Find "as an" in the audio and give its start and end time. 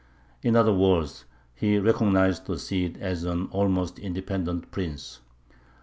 2.99-3.45